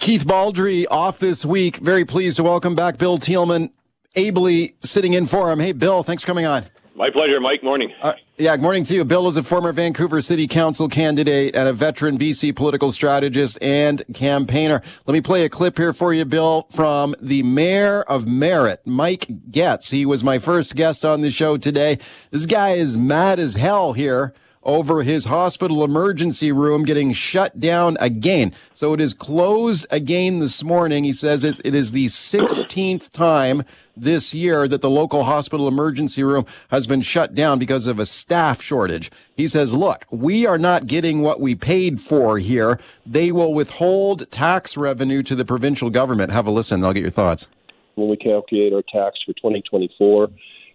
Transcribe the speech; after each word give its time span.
Keith 0.00 0.26
Baldry 0.26 0.86
off 0.86 1.18
this 1.18 1.44
week. 1.44 1.76
Very 1.76 2.04
pleased 2.04 2.38
to 2.38 2.42
welcome 2.42 2.74
back 2.74 2.96
Bill 2.96 3.18
Tieleman, 3.18 3.70
ably 4.16 4.74
sitting 4.80 5.12
in 5.12 5.26
for 5.26 5.52
him. 5.52 5.60
Hey, 5.60 5.72
Bill, 5.72 6.02
thanks 6.02 6.22
for 6.22 6.26
coming 6.26 6.46
on. 6.46 6.66
My 6.94 7.10
pleasure, 7.10 7.40
Mike. 7.40 7.62
Morning. 7.62 7.92
Uh, 8.00 8.14
yeah, 8.38 8.56
good 8.56 8.62
morning 8.62 8.84
to 8.84 8.94
you. 8.94 9.04
Bill 9.04 9.26
is 9.28 9.36
a 9.36 9.42
former 9.42 9.72
Vancouver 9.72 10.22
City 10.22 10.46
Council 10.46 10.88
candidate 10.88 11.54
and 11.54 11.68
a 11.68 11.72
veteran 11.74 12.18
BC 12.18 12.56
political 12.56 12.90
strategist 12.90 13.58
and 13.60 14.02
campaigner. 14.14 14.82
Let 15.06 15.12
me 15.12 15.20
play 15.20 15.44
a 15.44 15.48
clip 15.50 15.76
here 15.76 15.92
for 15.92 16.14
you, 16.14 16.24
Bill, 16.24 16.66
from 16.70 17.14
the 17.20 17.42
mayor 17.42 18.02
of 18.02 18.26
Merritt, 18.26 18.86
Mike 18.86 19.26
Goetz. 19.50 19.90
He 19.90 20.06
was 20.06 20.24
my 20.24 20.38
first 20.38 20.74
guest 20.74 21.04
on 21.04 21.20
the 21.20 21.30
show 21.30 21.56
today. 21.58 21.98
This 22.30 22.46
guy 22.46 22.72
is 22.72 22.96
mad 22.96 23.38
as 23.38 23.56
hell 23.56 23.92
here 23.92 24.32
over 24.62 25.02
his 25.02 25.26
hospital 25.26 25.84
emergency 25.84 26.52
room 26.52 26.84
getting 26.84 27.12
shut 27.12 27.58
down 27.60 27.96
again. 28.00 28.52
So 28.72 28.92
it 28.92 29.00
is 29.00 29.14
closed 29.14 29.86
again 29.90 30.38
this 30.38 30.62
morning. 30.62 31.04
He 31.04 31.12
says 31.12 31.44
it, 31.44 31.60
it 31.64 31.74
is 31.74 31.90
the 31.90 32.06
16th 32.06 33.10
time 33.10 33.64
this 33.96 34.32
year 34.32 34.66
that 34.68 34.80
the 34.80 34.90
local 34.90 35.24
hospital 35.24 35.68
emergency 35.68 36.22
room 36.22 36.46
has 36.70 36.86
been 36.86 37.02
shut 37.02 37.34
down 37.34 37.58
because 37.58 37.86
of 37.86 37.98
a 37.98 38.06
staff 38.06 38.62
shortage. 38.62 39.10
He 39.36 39.46
says, 39.48 39.74
look, 39.74 40.06
we 40.10 40.46
are 40.46 40.58
not 40.58 40.86
getting 40.86 41.22
what 41.22 41.40
we 41.40 41.54
paid 41.54 42.00
for 42.00 42.38
here. 42.38 42.78
They 43.04 43.32
will 43.32 43.52
withhold 43.52 44.30
tax 44.30 44.76
revenue 44.76 45.22
to 45.24 45.34
the 45.34 45.44
provincial 45.44 45.90
government. 45.90 46.32
Have 46.32 46.46
a 46.46 46.50
listen. 46.50 46.82
I'll 46.84 46.92
get 46.92 47.02
your 47.02 47.10
thoughts. 47.10 47.48
When 47.94 48.08
we 48.08 48.16
calculate 48.16 48.72
our 48.72 48.82
tax 48.82 49.20
for 49.26 49.34
2024, 49.34 50.28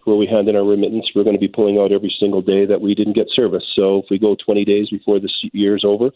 where 0.08 0.16
we 0.16 0.26
hand 0.26 0.48
in 0.48 0.56
our 0.56 0.64
remittance, 0.64 1.06
we're 1.14 1.24
going 1.24 1.36
to 1.36 1.40
be 1.40 1.48
pulling 1.48 1.78
out 1.78 1.92
every 1.92 2.14
single 2.18 2.42
day 2.42 2.66
that 2.66 2.80
we 2.80 2.94
didn't 2.94 3.12
get 3.12 3.26
service. 3.32 3.64
So 3.76 3.98
if 3.98 4.06
we 4.10 4.18
go 4.18 4.36
20 4.44 4.64
days 4.64 4.88
before 4.90 5.20
this 5.20 5.32
year's 5.52 5.84
over, 5.84 6.10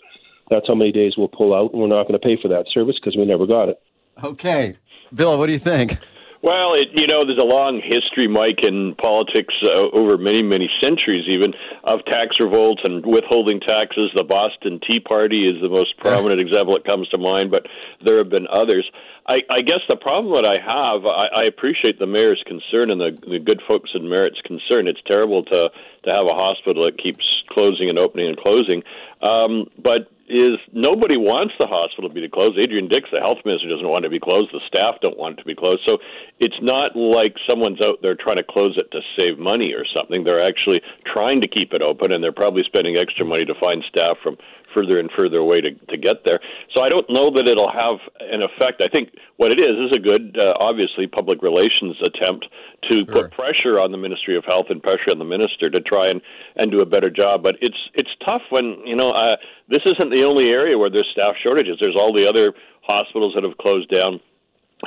that's 0.50 0.66
how 0.66 0.74
many 0.74 0.92
days 0.92 1.14
we'll 1.16 1.28
pull 1.28 1.54
out, 1.54 1.72
and 1.72 1.80
we're 1.80 1.88
not 1.88 2.08
going 2.08 2.18
to 2.18 2.26
pay 2.26 2.36
for 2.40 2.48
that 2.48 2.66
service 2.72 2.96
because 3.00 3.16
we 3.16 3.24
never 3.24 3.46
got 3.46 3.68
it. 3.68 3.80
Okay. 4.22 4.76
Bill, 5.14 5.38
what 5.38 5.46
do 5.46 5.52
you 5.52 5.58
think? 5.58 5.98
Well, 6.42 6.74
it, 6.74 6.88
you 6.92 7.06
know, 7.06 7.24
there's 7.24 7.38
a 7.38 7.46
long 7.46 7.80
history, 7.80 8.26
Mike, 8.26 8.66
in 8.66 8.96
politics 8.96 9.54
uh, 9.62 9.94
over 9.94 10.18
many, 10.18 10.42
many 10.42 10.68
centuries, 10.80 11.28
even 11.28 11.54
of 11.84 12.04
tax 12.04 12.40
revolts 12.40 12.82
and 12.82 13.06
withholding 13.06 13.60
taxes. 13.60 14.10
The 14.12 14.24
Boston 14.24 14.80
Tea 14.84 14.98
Party 14.98 15.48
is 15.48 15.62
the 15.62 15.68
most 15.68 15.96
prominent 15.98 16.40
example 16.40 16.74
that 16.74 16.84
comes 16.84 17.08
to 17.10 17.18
mind, 17.18 17.52
but 17.52 17.66
there 18.04 18.18
have 18.18 18.28
been 18.28 18.48
others. 18.48 18.90
I, 19.28 19.42
I 19.50 19.62
guess 19.62 19.86
the 19.88 19.94
problem 19.94 20.34
that 20.34 20.44
I 20.44 20.58
have, 20.58 21.06
I, 21.06 21.42
I 21.42 21.44
appreciate 21.44 22.00
the 22.00 22.06
mayor's 22.06 22.42
concern 22.44 22.90
and 22.90 23.00
the, 23.00 23.16
the 23.22 23.38
good 23.38 23.62
folks 23.66 23.90
in 23.94 24.08
Merritt's 24.08 24.40
concern. 24.42 24.88
It's 24.88 25.02
terrible 25.06 25.44
to 25.44 25.70
to 26.04 26.10
have 26.10 26.26
a 26.26 26.34
hospital 26.34 26.84
that 26.86 26.98
keeps 26.98 27.24
closing 27.50 27.88
and 27.88 27.96
opening 27.96 28.26
and 28.26 28.36
closing, 28.36 28.82
um, 29.22 29.70
but 29.78 30.10
is 30.28 30.58
nobody 30.72 31.16
wants 31.16 31.54
the 31.58 31.66
hospital 31.66 32.08
to 32.08 32.14
be 32.14 32.28
closed. 32.28 32.58
Adrian 32.58 32.88
Dix, 32.88 33.08
the 33.12 33.20
health 33.20 33.38
minister, 33.44 33.68
doesn't 33.68 33.88
want 33.88 34.04
it 34.04 34.08
to 34.08 34.10
be 34.10 34.20
closed. 34.20 34.52
The 34.52 34.60
staff 34.66 34.96
don't 35.00 35.18
want 35.18 35.38
it 35.38 35.42
to 35.42 35.46
be 35.46 35.54
closed. 35.54 35.82
So 35.84 35.98
it's 36.38 36.60
not 36.62 36.96
like 36.96 37.36
someone's 37.46 37.80
out 37.80 38.02
there 38.02 38.14
trying 38.14 38.36
to 38.36 38.44
close 38.44 38.78
it 38.78 38.90
to 38.92 39.00
save 39.16 39.38
money 39.38 39.72
or 39.72 39.84
something. 39.84 40.24
They're 40.24 40.42
actually 40.42 40.80
trying 41.04 41.40
to 41.40 41.48
keep 41.48 41.72
it 41.72 41.82
open, 41.82 42.12
and 42.12 42.22
they're 42.22 42.32
probably 42.32 42.62
spending 42.64 42.96
extra 42.96 43.24
money 43.24 43.44
to 43.44 43.54
find 43.54 43.84
staff 43.88 44.16
from 44.22 44.36
further 44.74 44.98
and 44.98 45.10
further 45.14 45.38
away 45.38 45.60
to, 45.60 45.70
to 45.70 45.96
get 45.96 46.24
there. 46.24 46.40
So 46.74 46.80
I 46.80 46.88
don't 46.88 47.08
know 47.08 47.30
that 47.30 47.46
it'll 47.46 47.70
have 47.70 47.98
an 48.20 48.42
effect. 48.42 48.80
I 48.80 48.88
think 48.88 49.10
what 49.36 49.50
it 49.50 49.58
is 49.58 49.78
is 49.78 49.92
a 49.92 49.98
good, 49.98 50.36
uh, 50.38 50.54
obviously, 50.58 51.06
public 51.06 51.42
relations 51.42 51.96
attempt 52.02 52.46
to 52.88 53.04
sure. 53.04 53.22
put 53.22 53.32
pressure 53.32 53.78
on 53.78 53.92
the 53.92 53.98
Ministry 53.98 54.36
of 54.36 54.44
Health 54.44 54.66
and 54.70 54.82
pressure 54.82 55.10
on 55.10 55.18
the 55.18 55.24
minister 55.24 55.70
to 55.70 55.80
try 55.80 56.08
and, 56.08 56.20
and 56.56 56.70
do 56.70 56.80
a 56.80 56.86
better 56.86 57.10
job. 57.10 57.42
But 57.42 57.56
it's 57.60 57.90
it's 57.94 58.10
tough 58.24 58.42
when 58.50 58.78
you 58.84 58.96
know 58.96 59.12
uh, 59.12 59.36
this 59.68 59.82
isn't 59.86 60.10
the 60.10 60.24
only 60.24 60.48
area 60.50 60.78
where 60.78 60.90
there's 60.90 61.08
staff 61.12 61.34
shortages. 61.42 61.78
There's 61.80 61.96
all 61.96 62.12
the 62.12 62.26
other 62.28 62.54
hospitals 62.82 63.34
that 63.34 63.44
have 63.44 63.58
closed 63.58 63.90
down 63.90 64.20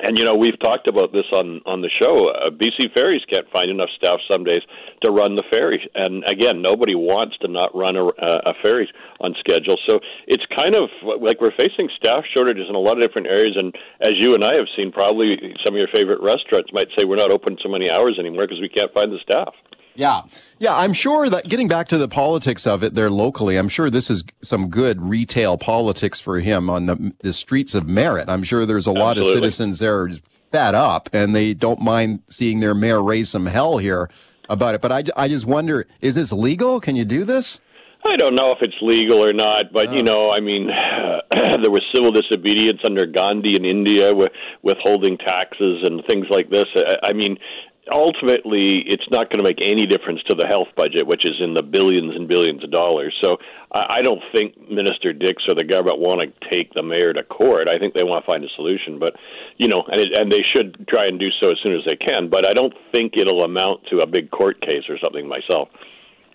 and 0.03 0.17
you 0.17 0.23
know 0.23 0.35
we've 0.35 0.59
talked 0.59 0.87
about 0.87 1.11
this 1.11 1.25
on 1.31 1.61
on 1.65 1.81
the 1.81 1.89
show. 1.89 2.29
Uh, 2.29 2.49
BC 2.49 2.93
Ferries 2.93 3.23
can't 3.29 3.49
find 3.49 3.69
enough 3.69 3.89
staff 3.95 4.19
some 4.27 4.43
days 4.43 4.61
to 5.01 5.11
run 5.11 5.35
the 5.35 5.43
ferry, 5.49 5.89
and 5.95 6.23
again, 6.25 6.61
nobody 6.61 6.95
wants 6.95 7.37
to 7.39 7.47
not 7.47 7.75
run 7.75 7.95
a, 7.95 8.07
a 8.21 8.53
ferry 8.61 8.91
on 9.19 9.35
schedule. 9.39 9.77
So 9.85 9.99
it's 10.27 10.45
kind 10.53 10.75
of 10.75 10.89
like 11.19 11.41
we're 11.41 11.55
facing 11.55 11.89
staff 11.95 12.23
shortages 12.31 12.67
in 12.69 12.75
a 12.75 12.79
lot 12.79 13.01
of 13.01 13.07
different 13.07 13.27
areas. 13.27 13.55
And 13.57 13.75
as 14.01 14.17
you 14.17 14.35
and 14.35 14.43
I 14.43 14.53
have 14.55 14.67
seen, 14.75 14.91
probably 14.91 15.55
some 15.63 15.73
of 15.73 15.77
your 15.77 15.87
favorite 15.91 16.21
restaurants 16.21 16.73
might 16.73 16.89
say 16.95 17.05
we're 17.05 17.15
not 17.15 17.31
open 17.31 17.57
so 17.61 17.69
many 17.69 17.89
hours 17.89 18.17
anymore 18.19 18.47
because 18.47 18.61
we 18.61 18.69
can't 18.69 18.93
find 18.93 19.11
the 19.11 19.19
staff. 19.21 19.53
Yeah. 19.95 20.23
Yeah. 20.59 20.75
I'm 20.75 20.93
sure 20.93 21.29
that 21.29 21.47
getting 21.47 21.67
back 21.67 21.87
to 21.89 21.97
the 21.97 22.07
politics 22.07 22.67
of 22.67 22.83
it 22.83 22.95
there 22.95 23.09
locally, 23.09 23.57
I'm 23.57 23.69
sure 23.69 23.89
this 23.89 24.09
is 24.09 24.23
some 24.41 24.69
good 24.69 25.01
retail 25.01 25.57
politics 25.57 26.19
for 26.19 26.39
him 26.39 26.69
on 26.69 26.85
the, 26.85 27.13
the 27.19 27.33
streets 27.33 27.75
of 27.75 27.87
Merritt. 27.87 28.29
I'm 28.29 28.43
sure 28.43 28.65
there's 28.65 28.87
a 28.87 28.91
Absolutely. 28.91 29.01
lot 29.01 29.17
of 29.17 29.25
citizens 29.25 29.79
there 29.79 30.09
fed 30.51 30.75
up 30.75 31.09
and 31.13 31.35
they 31.35 31.53
don't 31.53 31.81
mind 31.81 32.21
seeing 32.29 32.59
their 32.59 32.75
mayor 32.75 33.01
raise 33.01 33.29
some 33.29 33.45
hell 33.45 33.77
here 33.77 34.09
about 34.49 34.75
it. 34.75 34.81
But 34.81 34.91
I, 34.91 35.03
I 35.17 35.27
just 35.27 35.45
wonder, 35.45 35.87
is 36.01 36.15
this 36.15 36.31
legal? 36.31 36.79
Can 36.79 36.95
you 36.95 37.05
do 37.05 37.23
this? 37.23 37.59
I 38.05 38.17
don't 38.17 38.35
know 38.35 38.51
if 38.51 38.59
it's 38.61 38.75
legal 38.81 39.23
or 39.23 39.33
not, 39.33 39.73
but 39.73 39.91
you 39.91 39.99
oh. 39.99 40.03
know, 40.03 40.31
I 40.31 40.39
mean, 40.39 40.67
there 41.31 41.71
was 41.71 41.81
civil 41.91 42.11
disobedience 42.11 42.81
under 42.85 43.05
Gandhi 43.07 43.55
in 43.55 43.65
India 43.65 44.13
with 44.13 44.31
withholding 44.61 45.17
taxes 45.17 45.81
and 45.83 46.03
things 46.05 46.27
like 46.29 46.49
this. 46.49 46.67
I, 46.75 47.07
I 47.07 47.13
mean, 47.13 47.37
ultimately 47.91 48.83
it's 48.87 49.09
not 49.11 49.29
going 49.29 49.37
to 49.37 49.43
make 49.43 49.59
any 49.61 49.85
difference 49.85 50.21
to 50.23 50.35
the 50.35 50.45
health 50.45 50.69
budget, 50.75 51.07
which 51.07 51.25
is 51.25 51.35
in 51.39 51.53
the 51.53 51.61
billions 51.61 52.15
and 52.15 52.27
billions 52.27 52.63
of 52.63 52.71
dollars. 52.71 53.15
So 53.21 53.37
I, 53.71 53.99
I 53.99 54.01
don't 54.01 54.21
think 54.31 54.57
Minister 54.69 55.13
Dix 55.13 55.43
or 55.47 55.55
the 55.55 55.63
government 55.63 55.99
want 55.99 56.21
to 56.21 56.49
take 56.49 56.73
the 56.73 56.83
mayor 56.83 57.13
to 57.13 57.23
court. 57.23 57.67
I 57.67 57.77
think 57.77 57.93
they 57.93 58.03
want 58.03 58.23
to 58.23 58.25
find 58.25 58.43
a 58.43 58.49
solution, 58.55 58.99
but 58.99 59.13
you 59.57 59.67
know, 59.67 59.83
and 59.87 60.01
it, 60.01 60.13
and 60.13 60.31
they 60.31 60.43
should 60.43 60.87
try 60.87 61.05
and 61.05 61.19
do 61.19 61.29
so 61.39 61.51
as 61.51 61.57
soon 61.61 61.75
as 61.75 61.85
they 61.85 61.95
can. 61.95 62.29
But 62.29 62.45
I 62.45 62.53
don't 62.53 62.73
think 62.91 63.17
it'll 63.17 63.43
amount 63.43 63.85
to 63.91 63.99
a 63.99 64.07
big 64.07 64.31
court 64.31 64.61
case 64.61 64.83
or 64.89 64.97
something 64.97 65.27
myself. 65.27 65.69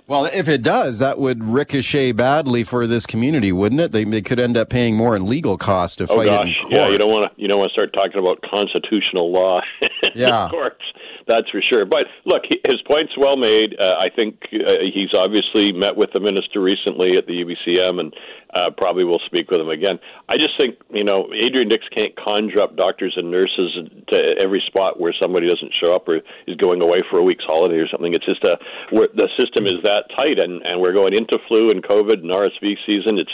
Well, 0.06 0.24
if 0.24 0.48
it 0.48 0.62
does, 0.62 0.98
that 0.98 1.20
would 1.20 1.44
ricochet 1.44 2.10
badly 2.10 2.64
for 2.64 2.88
this 2.88 3.06
community, 3.06 3.52
wouldn't 3.52 3.80
it? 3.80 3.92
They, 3.92 4.02
they 4.02 4.22
could 4.22 4.40
end 4.40 4.56
up 4.56 4.68
paying 4.68 4.96
more 4.96 5.14
in 5.14 5.22
legal 5.22 5.56
costs 5.56 5.94
to 5.98 6.04
oh, 6.10 6.16
fight 6.16 6.26
gosh. 6.26 6.46
it 6.46 6.48
in 6.48 6.62
court. 6.62 6.72
Yeah, 6.72 6.88
you 6.88 6.98
don't 6.98 7.12
want 7.12 7.32
to 7.32 7.40
you 7.40 7.46
don't 7.46 7.60
want 7.60 7.70
to 7.70 7.72
start 7.72 7.92
talking 7.92 8.18
about 8.18 8.42
constitutional 8.42 9.30
law 9.30 9.60
yeah. 10.16 10.46
in 10.46 10.50
courts 10.50 10.82
that's 11.30 11.48
for 11.50 11.62
sure. 11.62 11.86
But 11.86 12.10
look, 12.26 12.42
his 12.50 12.82
point's 12.82 13.16
well 13.16 13.36
made. 13.36 13.78
Uh, 13.78 13.94
I 14.02 14.10
think 14.10 14.50
uh, 14.52 14.82
he's 14.92 15.14
obviously 15.14 15.70
met 15.70 15.94
with 15.94 16.10
the 16.12 16.18
minister 16.18 16.60
recently 16.60 17.16
at 17.16 17.26
the 17.26 17.44
UBCM 17.46 18.00
and 18.00 18.14
uh, 18.52 18.70
probably 18.76 19.04
will 19.04 19.22
speak 19.24 19.50
with 19.50 19.60
him 19.60 19.68
again. 19.68 20.00
I 20.28 20.36
just 20.36 20.58
think, 20.58 20.74
you 20.90 21.04
know, 21.04 21.30
Adrian 21.32 21.68
Dix 21.68 21.86
can't 21.94 22.14
conjure 22.16 22.60
up 22.60 22.76
doctors 22.76 23.14
and 23.16 23.30
nurses 23.30 23.78
to 24.08 24.34
every 24.38 24.62
spot 24.66 24.98
where 24.98 25.14
somebody 25.14 25.46
doesn't 25.46 25.72
show 25.78 25.94
up 25.94 26.08
or 26.08 26.20
is 26.48 26.56
going 26.56 26.82
away 26.82 27.04
for 27.08 27.18
a 27.18 27.22
week's 27.22 27.44
holiday 27.44 27.76
or 27.76 27.88
something. 27.88 28.12
It's 28.12 28.26
just 28.26 28.42
a 28.42 28.58
the 28.90 29.28
system 29.38 29.66
is 29.66 29.82
that 29.82 30.10
tight, 30.14 30.38
and 30.38 30.62
and 30.62 30.80
we're 30.80 30.92
going 30.92 31.14
into 31.14 31.38
flu 31.46 31.70
and 31.70 31.82
COVID 31.82 32.20
and 32.20 32.30
RSV 32.30 32.76
season. 32.84 33.18
It's 33.18 33.30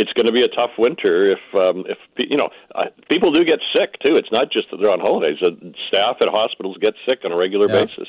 it's 0.00 0.14
going 0.14 0.24
to 0.24 0.32
be 0.32 0.42
a 0.42 0.48
tough 0.48 0.70
winter 0.78 1.30
if 1.30 1.54
um, 1.54 1.84
if 1.86 1.98
you 2.16 2.36
know 2.36 2.48
uh, 2.74 2.86
people 3.10 3.30
do 3.30 3.44
get 3.44 3.60
sick 3.72 4.00
too. 4.00 4.16
It's 4.16 4.32
not 4.32 4.50
just 4.50 4.70
that 4.70 4.78
they're 4.78 4.90
on 4.90 4.98
holidays. 4.98 5.36
Uh, 5.42 5.50
staff 5.88 6.16
at 6.22 6.28
hospitals 6.28 6.78
get 6.80 6.94
sick 7.06 7.20
on 7.24 7.32
a 7.32 7.36
regular 7.36 7.68
yeah. 7.68 7.84
basis. 7.84 8.08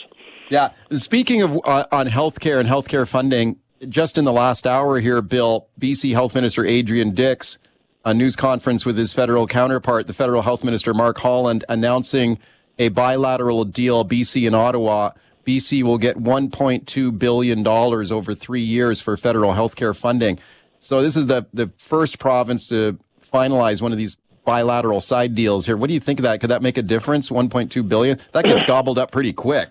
Yeah. 0.50 0.70
Speaking 0.92 1.42
of 1.42 1.60
uh, 1.66 1.86
on 1.92 2.08
healthcare 2.08 2.62
and 2.62 2.70
healthcare 2.70 3.06
funding, 3.06 3.58
just 3.90 4.18
in 4.18 4.24
the 4.24 4.32
last 4.32 4.66
hour 4.66 5.02
here, 5.02 5.22
Bill, 5.22 5.68
BC 5.80 6.14
Health 6.14 6.34
Minister 6.34 6.66
Adrian 6.66 7.14
Dix, 7.14 7.58
a 8.06 8.14
news 8.14 8.38
conference 8.38 8.86
with 8.86 8.98
his 8.98 9.12
federal 9.12 9.46
counterpart, 9.46 10.08
the 10.08 10.14
federal 10.14 10.44
health 10.44 10.64
minister 10.64 10.94
Mark 10.94 11.18
Holland, 11.20 11.66
announcing 11.68 12.40
a 12.80 12.88
bilateral 12.88 13.66
deal, 13.66 14.06
BC 14.06 14.48
and 14.48 14.56
Ottawa. 14.56 15.12
BC 15.46 15.84
will 15.84 15.98
get 15.98 16.18
$1.2 16.18 17.20
billion 17.20 17.68
over 17.68 18.36
three 18.36 18.62
years 18.62 19.02
for 19.02 19.18
federal 19.18 19.54
healthcare 19.54 19.96
funding. 19.96 20.40
So 20.82 21.04
this 21.04 21.16
is 21.16 21.28
the, 21.28 21.46
the 21.54 21.72
first 21.78 22.18
province 22.18 22.68
to 22.70 22.98
finalize 23.32 23.84
one 23.84 23.92
of 23.92 24.00
these 24.00 24.18
bilateral 24.46 25.00
side 25.00 25.36
deals 25.36 25.68
here. 25.68 25.78
What 25.78 25.88
do 25.88 25.94
you 25.94 26.00
think 26.00 26.18
of 26.18 26.24
that? 26.24 26.42
Could 26.42 26.50
that 26.50 26.64
make 26.64 26.76
a 26.76 26.82
difference? 26.82 27.30
1.2 27.30 27.88
billion? 27.88 28.18
That 28.32 28.46
gets 28.46 28.64
gobbled 28.68 28.98
up 28.98 29.12
pretty 29.12 29.32
quick. 29.32 29.70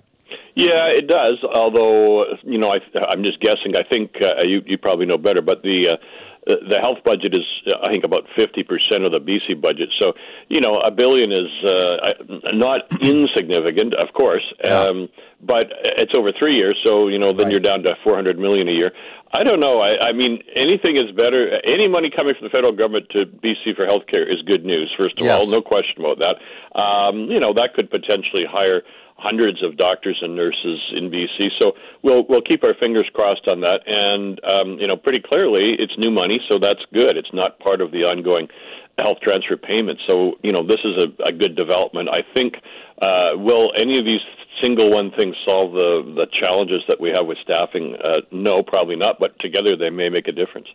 Yeah, 0.54 0.86
it 0.86 1.08
does. 1.08 1.42
Although 1.42 2.26
you 2.44 2.58
know, 2.58 2.70
I, 2.70 2.78
I'm 3.08 3.24
just 3.24 3.40
guessing. 3.40 3.74
I 3.76 3.82
think 3.82 4.16
uh, 4.20 4.42
you 4.42 4.62
you 4.66 4.78
probably 4.78 5.06
know 5.06 5.18
better, 5.18 5.40
but 5.40 5.62
the 5.62 5.92
uh, 5.92 5.96
the 6.46 6.78
health 6.80 6.98
budget 7.04 7.34
is, 7.34 7.44
I 7.82 7.88
think, 7.88 8.04
about 8.04 8.24
50% 8.36 9.04
of 9.04 9.12
the 9.12 9.20
BC 9.20 9.60
budget. 9.60 9.90
So, 9.98 10.14
you 10.48 10.60
know, 10.60 10.80
a 10.80 10.90
billion 10.90 11.30
is 11.32 11.48
uh, 11.64 12.50
not 12.52 12.80
insignificant, 13.00 13.94
of 13.94 14.12
course, 14.14 14.42
um, 14.64 15.08
but 15.40 15.66
it's 15.84 16.12
over 16.14 16.32
three 16.32 16.56
years. 16.56 16.78
So, 16.82 17.08
you 17.08 17.18
know, 17.18 17.32
then 17.32 17.46
right. 17.46 17.52
you're 17.52 17.60
down 17.60 17.82
to 17.82 17.94
400 18.02 18.38
million 18.38 18.68
a 18.68 18.72
year. 18.72 18.92
I 19.32 19.44
don't 19.44 19.60
know. 19.60 19.80
I, 19.80 20.08
I 20.08 20.12
mean, 20.12 20.42
anything 20.56 20.96
is 20.96 21.12
better. 21.12 21.60
Any 21.64 21.86
money 21.86 22.10
coming 22.10 22.34
from 22.34 22.44
the 22.44 22.50
federal 22.50 22.72
government 22.72 23.08
to 23.10 23.26
BC 23.26 23.76
for 23.76 23.86
healthcare 23.86 24.26
is 24.26 24.42
good 24.42 24.64
news. 24.64 24.92
First 24.96 25.18
of 25.20 25.24
yes. 25.24 25.44
all, 25.44 25.50
no 25.50 25.62
question 25.62 26.04
about 26.04 26.18
that. 26.18 26.78
Um, 26.78 27.30
you 27.30 27.38
know, 27.38 27.54
that 27.54 27.74
could 27.74 27.90
potentially 27.90 28.44
hire 28.44 28.82
hundreds 29.20 29.62
of 29.62 29.76
doctors 29.76 30.18
and 30.22 30.34
nurses 30.34 30.80
in 30.96 31.10
BC. 31.10 31.50
So 31.58 31.72
we'll 32.02 32.24
we'll 32.28 32.42
keep 32.42 32.64
our 32.64 32.74
fingers 32.74 33.08
crossed 33.12 33.46
on 33.46 33.60
that. 33.60 33.80
And 33.86 34.40
um, 34.44 34.78
you 34.80 34.86
know, 34.86 34.96
pretty 34.96 35.20
clearly, 35.20 35.76
it's 35.78 35.96
new 35.96 36.10
money, 36.10 36.40
so 36.48 36.58
that's 36.58 36.80
good. 36.92 37.16
It's 37.16 37.32
not 37.32 37.58
part 37.60 37.80
of 37.80 37.92
the 37.92 38.02
ongoing 38.04 38.48
health 39.02 39.18
transfer 39.22 39.56
payment. 39.56 39.98
So 40.06 40.34
you 40.42 40.52
know, 40.52 40.66
this 40.66 40.80
is 40.84 40.96
a, 40.96 41.28
a 41.28 41.32
good 41.32 41.56
development. 41.56 42.08
I 42.08 42.22
think 42.34 42.54
uh, 43.00 43.36
will 43.36 43.72
any 43.76 43.98
of 43.98 44.04
these 44.04 44.20
single 44.60 44.90
one 44.90 45.10
things 45.12 45.36
solve 45.44 45.72
the 45.72 46.02
the 46.16 46.26
challenges 46.38 46.82
that 46.88 47.00
we 47.00 47.10
have 47.10 47.26
with 47.26 47.38
staffing? 47.42 47.96
Uh, 48.02 48.20
no, 48.30 48.62
probably 48.62 48.96
not. 48.96 49.18
But 49.18 49.38
together, 49.38 49.76
they 49.76 49.90
may 49.90 50.08
make 50.08 50.28
a 50.28 50.32
difference. 50.32 50.68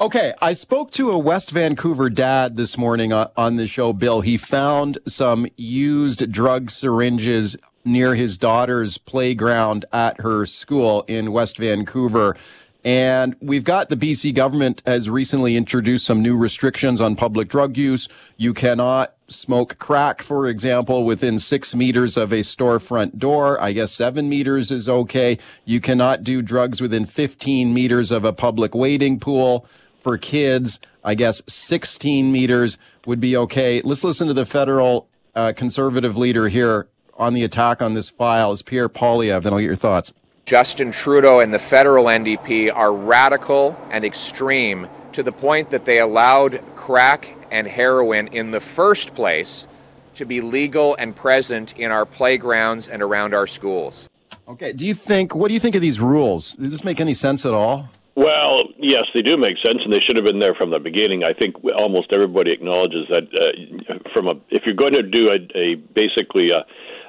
Okay, 0.00 0.32
I 0.42 0.54
spoke 0.54 0.90
to 0.92 1.12
a 1.12 1.18
West 1.18 1.52
Vancouver 1.52 2.10
dad 2.10 2.56
this 2.56 2.76
morning 2.76 3.12
on 3.12 3.56
the 3.56 3.68
show, 3.68 3.92
Bill. 3.92 4.22
He 4.22 4.36
found 4.36 4.98
some 5.06 5.46
used 5.56 6.32
drug 6.32 6.68
syringes 6.68 7.56
near 7.84 8.16
his 8.16 8.36
daughter's 8.36 8.98
playground 8.98 9.84
at 9.92 10.20
her 10.20 10.46
school 10.46 11.04
in 11.06 11.30
West 11.30 11.58
Vancouver. 11.58 12.36
And 12.84 13.34
we've 13.40 13.64
got 13.64 13.88
the 13.88 13.96
BC 13.96 14.34
government 14.34 14.82
has 14.84 15.08
recently 15.08 15.56
introduced 15.56 16.04
some 16.04 16.20
new 16.20 16.36
restrictions 16.36 17.00
on 17.00 17.16
public 17.16 17.48
drug 17.48 17.78
use. 17.78 18.08
You 18.36 18.52
cannot 18.52 19.14
smoke 19.28 19.78
crack, 19.78 20.20
for 20.20 20.46
example, 20.46 21.04
within 21.04 21.38
six 21.38 21.74
meters 21.74 22.18
of 22.18 22.30
a 22.30 22.40
storefront 22.40 23.18
door. 23.18 23.58
I 23.58 23.72
guess 23.72 23.90
seven 23.90 24.28
meters 24.28 24.70
is 24.70 24.86
okay. 24.86 25.38
You 25.64 25.80
cannot 25.80 26.24
do 26.24 26.42
drugs 26.42 26.82
within 26.82 27.06
15 27.06 27.72
meters 27.72 28.12
of 28.12 28.24
a 28.24 28.34
public 28.34 28.74
wading 28.74 29.18
pool 29.18 29.66
for 29.98 30.18
kids. 30.18 30.78
I 31.02 31.14
guess 31.14 31.42
16 31.46 32.30
meters 32.30 32.76
would 33.06 33.20
be 33.20 33.34
okay. 33.34 33.80
Let's 33.82 34.04
listen 34.04 34.28
to 34.28 34.34
the 34.34 34.46
federal 34.46 35.08
uh, 35.34 35.54
conservative 35.56 36.18
leader 36.18 36.48
here 36.48 36.88
on 37.16 37.32
the 37.32 37.44
attack 37.44 37.80
on 37.80 37.94
this 37.94 38.10
file 38.10 38.52
is 38.52 38.60
Pierre 38.60 38.88
Poilievre. 38.90 39.42
Then 39.42 39.54
I'll 39.54 39.58
get 39.60 39.66
your 39.66 39.74
thoughts. 39.74 40.12
Justin 40.46 40.92
Trudeau 40.92 41.40
and 41.40 41.54
the 41.54 41.58
federal 41.58 42.04
NDP 42.04 42.70
are 42.74 42.92
radical 42.92 43.76
and 43.90 44.04
extreme 44.04 44.86
to 45.12 45.22
the 45.22 45.32
point 45.32 45.70
that 45.70 45.86
they 45.86 46.00
allowed 46.00 46.62
crack 46.76 47.34
and 47.50 47.66
heroin 47.66 48.26
in 48.28 48.50
the 48.50 48.60
first 48.60 49.14
place 49.14 49.66
to 50.14 50.26
be 50.26 50.42
legal 50.42 50.94
and 50.96 51.16
present 51.16 51.72
in 51.78 51.90
our 51.90 52.04
playgrounds 52.04 52.88
and 52.88 53.00
around 53.00 53.32
our 53.32 53.46
schools. 53.46 54.08
Okay, 54.46 54.74
do 54.74 54.84
you 54.84 54.92
think, 54.92 55.34
what 55.34 55.48
do 55.48 55.54
you 55.54 55.60
think 55.60 55.74
of 55.74 55.80
these 55.80 55.98
rules? 55.98 56.52
Does 56.56 56.72
this 56.72 56.84
make 56.84 57.00
any 57.00 57.14
sense 57.14 57.46
at 57.46 57.54
all? 57.54 57.88
Well, 58.14 58.64
yes, 58.78 59.04
they 59.14 59.22
do 59.22 59.38
make 59.38 59.56
sense, 59.58 59.78
and 59.82 59.92
they 59.92 59.98
should 59.98 60.14
have 60.14 60.26
been 60.26 60.38
there 60.38 60.54
from 60.54 60.70
the 60.70 60.78
beginning. 60.78 61.24
I 61.24 61.32
think 61.32 61.56
almost 61.76 62.12
everybody 62.12 62.52
acknowledges 62.52 63.08
that 63.08 63.24
uh, 63.32 63.98
from 64.12 64.28
a 64.28 64.34
if 64.50 64.62
you're 64.66 64.74
going 64.74 64.92
to 64.92 65.02
do 65.02 65.30
a, 65.30 65.58
a 65.58 65.74
basically 65.74 66.50
a, 66.50 66.64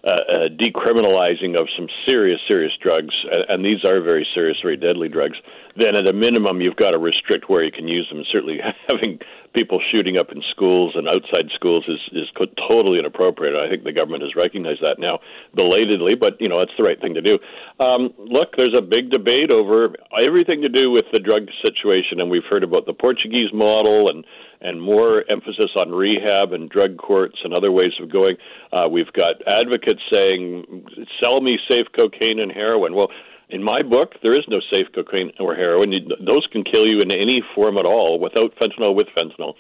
a 0.06 0.50
decriminalizing 0.50 1.60
of 1.60 1.68
some 1.76 1.88
serious, 2.06 2.40
serious 2.48 2.74
drugs, 2.82 3.14
and 3.50 3.66
these 3.66 3.84
are 3.84 4.02
very 4.02 4.28
serious, 4.34 4.58
very 4.62 4.78
deadly 4.78 5.10
drugs, 5.10 5.38
then 5.76 5.96
at 5.96 6.08
a 6.08 6.14
minimum 6.14 6.62
you've 6.62 6.76
got 6.76 6.92
to 6.92 6.98
restrict 6.98 7.50
where 7.50 7.64
you 7.64 7.72
can 7.72 7.88
use 7.88 8.08
them. 8.10 8.24
Certainly, 8.32 8.60
having 8.88 9.20
people 9.54 9.80
shooting 9.92 10.18
up 10.18 10.32
in 10.32 10.44
schools 10.52 10.94
and 10.96 11.08
outside 11.08 11.50
schools 11.54 11.86
is 11.88 12.00
is 12.12 12.28
totally 12.68 13.00
inappropriate. 13.00 13.56
I 13.56 13.70
think 13.70 13.84
the 13.84 13.94
government 13.94 14.24
has 14.24 14.36
recognized 14.36 14.82
that 14.82 15.00
now, 15.00 15.20
belatedly, 15.56 16.16
but 16.16 16.40
you 16.40 16.48
know 16.48 16.60
it's 16.62 16.74
the 16.78 16.84
right 16.84 17.00
thing 17.00 17.14
to 17.14 17.22
do. 17.22 17.40
Um, 17.80 18.14
look, 18.18 18.56
there's 18.58 18.76
a 18.78 18.82
big 18.82 19.10
debate 19.10 19.52
over 19.52 19.96
everything 20.22 20.62
to 20.62 20.70
do 20.70 20.92
with 20.92 21.06
the 21.12 21.20
drug 21.20 21.48
situation, 21.62 22.20
and 22.20 22.30
we've 22.30 22.46
heard 22.50 22.64
about 22.64 22.86
the 22.86 22.94
Portuguese 22.94 23.52
model 23.54 24.10
and 24.10 24.26
and 24.62 24.82
more 24.82 25.24
emphasis 25.30 25.72
on 25.76 25.92
rehab 25.92 26.54
and 26.54 26.70
drug 26.70 26.98
courts 26.98 27.40
and 27.44 27.54
other 27.54 27.72
ways 27.72 27.92
of 28.02 28.12
going. 28.12 28.36
Uh, 28.72 28.88
we've 28.90 29.12
got 29.14 29.36
advocates 29.48 30.02
saying, 30.12 30.86
"Sell 31.20 31.42
me 31.42 31.60
safe 31.68 31.88
cocaine 31.96 32.40
and 32.40 32.52
heroin." 32.52 32.94
Well 32.96 33.10
in 33.50 33.64
my 33.64 33.82
book, 33.82 34.14
there 34.24 34.36
is 34.36 34.46
no 34.48 34.60
safe 34.60 34.88
cocaine 34.94 35.32
or 35.40 35.56
heroin. 35.56 35.94
Those 36.26 36.48
can 36.52 36.64
kill 36.64 36.88
you 36.88 37.02
in 37.02 37.12
any 37.12 37.44
form 37.54 37.78
at 37.78 37.86
all, 37.86 38.20
without 38.20 38.56
fentanyl, 38.56 38.96
with 38.96 39.08
fentanyl. 39.16 39.54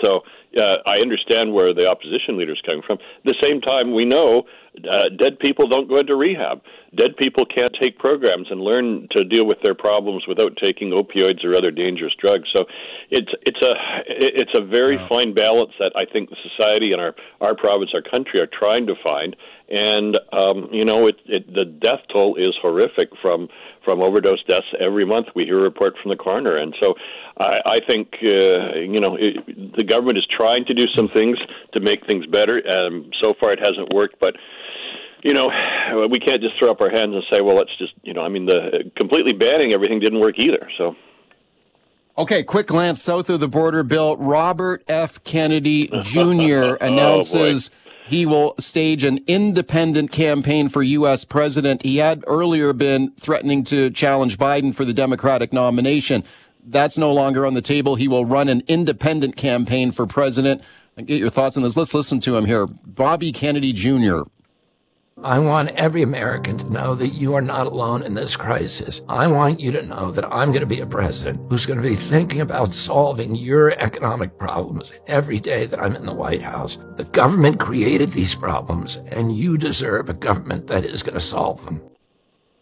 So 0.00 0.22
uh, 0.56 0.78
I 0.86 0.98
understand 0.98 1.52
where 1.52 1.74
the 1.74 1.86
opposition 1.86 2.38
leader 2.38 2.52
is 2.52 2.60
coming 2.64 2.82
from. 2.86 2.98
At 2.98 3.24
the 3.24 3.34
same 3.40 3.60
time, 3.60 3.94
we 3.94 4.04
know 4.04 4.44
uh, 4.90 5.10
dead 5.18 5.38
people 5.38 5.68
don't 5.68 5.88
go 5.88 5.98
into 5.98 6.16
rehab. 6.16 6.62
Dead 6.96 7.16
people 7.16 7.44
can't 7.44 7.76
take 7.78 7.98
programs 7.98 8.48
and 8.50 8.60
learn 8.60 9.06
to 9.10 9.22
deal 9.24 9.44
with 9.44 9.58
their 9.62 9.74
problems 9.74 10.24
without 10.26 10.56
taking 10.56 10.90
opioids 10.90 11.44
or 11.44 11.54
other 11.54 11.70
dangerous 11.70 12.14
drugs. 12.18 12.48
So 12.52 12.64
it's 13.10 13.32
it's 13.42 13.60
a 13.60 13.74
it's 14.08 14.54
a 14.54 14.64
very 14.64 14.96
fine 15.08 15.34
balance 15.34 15.72
that 15.78 15.92
I 15.94 16.06
think 16.06 16.30
the 16.30 16.36
society 16.42 16.92
and 16.92 17.00
our 17.00 17.14
our 17.40 17.54
province, 17.54 17.90
our 17.94 18.02
country, 18.02 18.40
are 18.40 18.46
trying 18.46 18.86
to 18.86 18.94
find. 19.02 19.36
And 19.72 20.18
um, 20.32 20.68
you 20.70 20.84
know, 20.84 21.06
it, 21.06 21.16
it, 21.24 21.46
the 21.52 21.64
death 21.64 22.00
toll 22.12 22.36
is 22.36 22.54
horrific 22.60 23.08
from 23.22 23.48
from 23.82 24.02
overdose 24.02 24.44
deaths 24.44 24.66
every 24.78 25.06
month. 25.06 25.28
We 25.34 25.44
hear 25.44 25.58
a 25.58 25.62
report 25.62 25.94
from 26.00 26.10
the 26.10 26.16
coroner, 26.16 26.58
and 26.58 26.74
so 26.78 26.92
I, 27.38 27.60
I 27.64 27.78
think 27.86 28.08
uh, 28.22 28.78
you 28.78 29.00
know 29.00 29.16
it, 29.18 29.74
the 29.74 29.82
government 29.82 30.18
is 30.18 30.26
trying 30.28 30.66
to 30.66 30.74
do 30.74 30.86
some 30.94 31.08
things 31.08 31.38
to 31.72 31.80
make 31.80 32.06
things 32.06 32.26
better. 32.26 32.60
Um, 32.68 33.10
so 33.18 33.32
far, 33.40 33.54
it 33.54 33.60
hasn't 33.60 33.94
worked, 33.94 34.20
but 34.20 34.36
you 35.22 35.32
know, 35.32 35.50
we 36.10 36.20
can't 36.20 36.42
just 36.42 36.58
throw 36.58 36.70
up 36.70 36.80
our 36.80 36.90
hands 36.90 37.14
and 37.14 37.22
say, 37.30 37.40
well, 37.40 37.56
let's 37.56 37.70
just, 37.78 37.92
you 38.02 38.12
know, 38.12 38.22
I 38.22 38.28
mean, 38.28 38.46
the 38.46 38.90
completely 38.96 39.32
banning 39.32 39.72
everything 39.72 40.00
didn't 40.00 40.20
work 40.20 40.38
either. 40.38 40.68
So. 40.76 40.96
Okay, 42.18 42.42
quick 42.42 42.66
glance 42.66 43.00
south 43.00 43.30
of 43.30 43.40
the 43.40 43.48
border, 43.48 43.82
Bill. 43.82 44.18
Robert 44.18 44.84
F. 44.86 45.22
Kennedy 45.24 45.88
Jr. 46.02 46.12
Oh, 46.22 46.76
announces 46.80 47.70
oh, 47.72 47.90
he 48.06 48.26
will 48.26 48.54
stage 48.58 49.02
an 49.04 49.24
independent 49.26 50.12
campaign 50.12 50.68
for 50.68 50.82
U.S. 50.82 51.24
president. 51.24 51.82
He 51.82 51.96
had 51.96 52.22
earlier 52.26 52.74
been 52.74 53.12
threatening 53.12 53.64
to 53.64 53.88
challenge 53.90 54.36
Biden 54.36 54.74
for 54.74 54.84
the 54.84 54.92
Democratic 54.92 55.54
nomination. 55.54 56.22
That's 56.62 56.98
no 56.98 57.12
longer 57.12 57.46
on 57.46 57.54
the 57.54 57.62
table. 57.62 57.94
He 57.94 58.08
will 58.08 58.26
run 58.26 58.50
an 58.50 58.62
independent 58.68 59.36
campaign 59.36 59.90
for 59.90 60.06
president. 60.06 60.62
Get 60.96 61.18
your 61.18 61.30
thoughts 61.30 61.56
on 61.56 61.62
this. 61.62 61.76
Let's 61.76 61.94
listen 61.94 62.20
to 62.20 62.36
him 62.36 62.44
here. 62.44 62.66
Bobby 62.66 63.32
Kennedy 63.32 63.72
Jr. 63.72 64.22
I 65.20 65.38
want 65.38 65.70
every 65.70 66.00
American 66.02 66.56
to 66.56 66.72
know 66.72 66.94
that 66.94 67.08
you 67.08 67.34
are 67.34 67.42
not 67.42 67.66
alone 67.66 68.02
in 68.02 68.14
this 68.14 68.34
crisis. 68.34 69.02
I 69.10 69.26
want 69.26 69.60
you 69.60 69.70
to 69.72 69.84
know 69.84 70.10
that 70.10 70.24
I'm 70.32 70.48
going 70.48 70.60
to 70.60 70.66
be 70.66 70.80
a 70.80 70.86
president 70.86 71.50
who's 71.50 71.66
going 71.66 71.80
to 71.80 71.88
be 71.88 71.94
thinking 71.94 72.40
about 72.40 72.72
solving 72.72 73.34
your 73.34 73.72
economic 73.72 74.38
problems 74.38 74.90
every 75.08 75.38
day 75.38 75.66
that 75.66 75.80
I'm 75.80 75.94
in 75.94 76.06
the 76.06 76.14
White 76.14 76.40
House. 76.40 76.78
The 76.96 77.04
government 77.04 77.60
created 77.60 78.08
these 78.08 78.34
problems, 78.34 78.96
and 79.12 79.36
you 79.36 79.58
deserve 79.58 80.08
a 80.08 80.14
government 80.14 80.66
that 80.68 80.86
is 80.86 81.02
going 81.02 81.14
to 81.14 81.20
solve 81.20 81.62
them. 81.66 81.82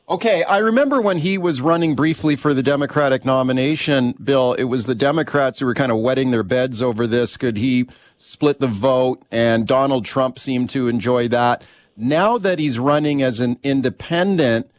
Okay, 0.08 0.42
I 0.42 0.58
remember 0.58 1.00
when 1.00 1.18
he 1.18 1.38
was 1.38 1.60
running 1.60 1.94
briefly 1.94 2.34
for 2.34 2.52
the 2.52 2.64
Democratic 2.64 3.24
nomination, 3.24 4.16
Bill, 4.22 4.54
it 4.54 4.64
was 4.64 4.86
the 4.86 4.96
Democrats 4.96 5.60
who 5.60 5.66
were 5.66 5.74
kind 5.74 5.92
of 5.92 5.98
wetting 5.98 6.32
their 6.32 6.42
beds 6.42 6.82
over 6.82 7.06
this. 7.06 7.36
Could 7.36 7.58
he 7.58 7.86
split 8.16 8.58
the 8.58 8.66
vote? 8.66 9.22
And 9.30 9.68
Donald 9.68 10.04
Trump 10.04 10.40
seemed 10.40 10.68
to 10.70 10.88
enjoy 10.88 11.28
that. 11.28 11.64
Now 11.96 12.38
that 12.38 12.58
he's 12.58 12.78
running 12.78 13.22
as 13.22 13.40
an 13.40 13.58
independent, 13.62 14.70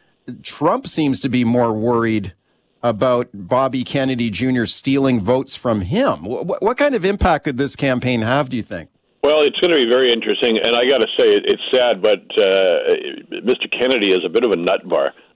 Trump 0.42 0.86
seems 0.86 1.20
to 1.20 1.28
be 1.28 1.44
more 1.44 1.72
worried 1.72 2.34
about 2.82 3.28
Bobby 3.32 3.84
Kennedy 3.84 4.28
Jr. 4.30 4.64
stealing 4.64 5.20
votes 5.20 5.54
from 5.54 5.82
him. 5.82 6.24
What, 6.24 6.62
what 6.62 6.76
kind 6.76 6.94
of 6.94 7.04
impact 7.04 7.44
could 7.44 7.56
this 7.56 7.76
campaign 7.76 8.22
have, 8.22 8.48
do 8.48 8.56
you 8.56 8.62
think? 8.62 8.90
Well, 9.22 9.42
it's 9.42 9.58
going 9.60 9.70
to 9.70 9.76
be 9.76 9.88
very 9.88 10.12
interesting, 10.12 10.58
and 10.58 10.74
I 10.74 10.84
got 10.84 10.98
to 10.98 11.06
say, 11.16 11.30
it's 11.30 11.62
sad, 11.70 12.02
but 12.02 12.26
uh, 12.36 13.38
Mr. 13.46 13.70
Kennedy 13.70 14.10
is 14.10 14.24
a 14.24 14.28
bit 14.28 14.42
of 14.42 14.50
a 14.50 14.56
nut 14.56 14.88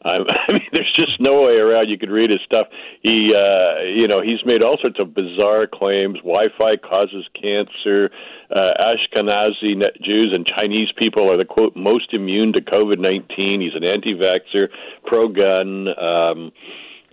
I 0.48 0.52
mean, 0.52 0.68
there's 0.72 0.92
just 0.96 1.20
no 1.20 1.42
way 1.42 1.56
around. 1.56 1.88
You 1.88 1.98
could 1.98 2.10
read 2.10 2.30
his 2.30 2.40
stuff. 2.44 2.68
He, 3.02 3.32
uh, 3.34 3.82
you 3.82 4.06
know, 4.06 4.20
he's 4.22 4.44
made 4.44 4.62
all 4.62 4.78
sorts 4.80 4.98
of 4.98 5.14
bizarre 5.14 5.66
claims. 5.66 6.18
Wi-Fi 6.18 6.76
causes 6.76 7.26
cancer. 7.40 8.10
Uh, 8.50 8.72
Ashkenazi 8.78 9.74
Jews 10.02 10.32
and 10.32 10.46
Chinese 10.46 10.88
people 10.96 11.30
are 11.30 11.36
the 11.36 11.44
quote 11.44 11.74
most 11.74 12.12
immune 12.12 12.52
to 12.52 12.60
COVID-19. 12.60 13.62
He's 13.62 13.74
an 13.74 13.84
anti-vaxxer, 13.84 14.68
pro-gun. 15.04 15.88
Um, 15.98 16.52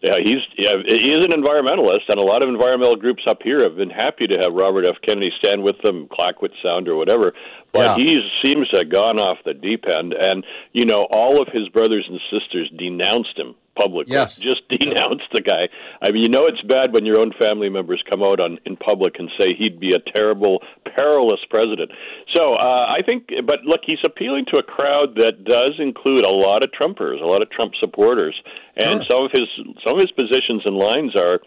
yeah, 0.04 0.20
he's 0.22 0.44
yeah, 0.58 0.76
he 0.86 1.16
is 1.16 1.24
an 1.24 1.32
environmentalist, 1.32 2.10
and 2.10 2.20
a 2.20 2.24
lot 2.24 2.44
of 2.44 2.50
environmental 2.50 2.98
groups 2.98 3.24
up 3.26 3.42
here 3.42 3.64
have 3.64 3.78
been 3.78 3.90
happy 3.90 4.28
to 4.28 4.38
have 4.38 4.54
Robert 4.54 4.84
F. 4.86 4.98
Kennedy 5.02 5.32
stand 5.40 5.64
with 5.64 5.82
them, 5.82 6.10
Clayoquot 6.10 6.52
Sound 6.62 6.90
or 6.90 6.98
whatever. 6.98 7.32
But 7.72 7.98
yeah. 7.98 8.04
he 8.04 8.30
seems 8.42 8.68
to 8.70 8.80
have 8.80 8.92
gone 8.92 9.18
off 9.18 9.38
the 9.46 9.54
deep 9.54 9.86
end, 9.88 10.12
and 10.12 10.46
you 10.74 10.84
know, 10.84 11.08
all 11.10 11.42
of 11.42 11.48
his 11.48 11.70
brothers 11.70 12.06
and 12.10 12.20
sisters 12.30 12.70
denounced 12.78 13.40
him 13.40 13.56
publicly. 13.76 14.14
Yes. 14.14 14.38
Just 14.38 14.68
denounce 14.70 15.22
the 15.32 15.42
guy. 15.42 15.70
I 16.02 16.12
mean, 16.12 16.22
you 16.24 16.30
know 16.30 16.46
it's 16.46 16.62
bad 16.62 16.94
when 16.94 17.06
your 17.06 17.18
own 17.18 17.32
family 17.38 17.70
members 17.70 18.04
come 18.10 18.22
out 18.24 18.40
on 18.40 18.60
in 18.66 18.76
public 18.78 19.16
and 19.20 19.30
say 19.38 19.54
he'd 19.54 19.80
be 19.80 19.94
a 19.94 20.00
terrible, 20.00 20.62
perilous 20.96 21.40
president. 21.50 21.92
So 22.34 22.56
uh, 22.56 22.86
I 22.90 23.02
think, 23.06 23.30
but 23.46 23.64
look, 23.66 23.82
he's 23.86 24.00
appealing 24.04 24.46
to 24.52 24.58
a 24.58 24.64
crowd 24.64 25.16
that 25.16 25.44
does 25.44 25.74
include 25.80 26.24
a 26.24 26.30
lot 26.30 26.64
of 26.64 26.72
Trumpers, 26.72 27.22
a 27.22 27.26
lot 27.26 27.42
of 27.42 27.50
Trump 27.50 27.74
supporters, 27.80 28.36
and 28.76 29.04
Sure. 29.04 29.18
some 29.18 29.26
of 29.26 29.32
his 29.32 29.48
some 29.84 29.94
of 29.94 30.00
his 30.00 30.12
positions 30.12 30.64
and 30.66 30.76
lines 30.76 31.16
are 31.16 31.40